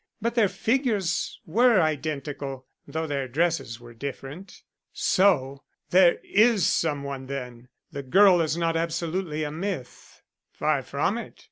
[0.19, 5.61] But their figures were identical though their dresses were different." "So!
[5.91, 11.39] there is some one then; the girl is not absolutely a myth." "Far from it.